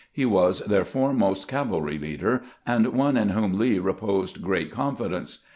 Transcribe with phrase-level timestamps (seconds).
[0.11, 5.43] He was their foremost cavalry leader, and one in whom Lee reposed great confidence.